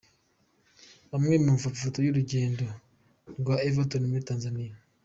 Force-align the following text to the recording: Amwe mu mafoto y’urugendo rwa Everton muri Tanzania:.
Amwe 1.15 1.35
mu 1.43 1.49
mafoto 1.55 1.97
y’urugendo 2.05 2.65
rwa 3.39 3.55
Everton 3.67 4.03
muri 4.09 4.27
Tanzania:. 4.29 4.73